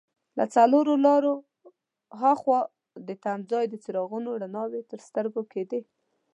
[0.37, 1.45] له څلور لارې ور
[2.21, 2.59] هاخوا
[3.07, 5.79] د تمځای د څراغونو رڼاوې تر سترګو کېدې.